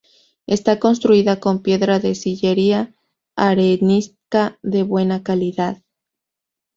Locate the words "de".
1.99-2.15, 4.63-4.81